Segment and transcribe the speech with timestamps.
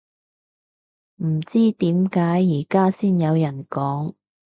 [1.17, 4.15] 唔知點解而家先有人講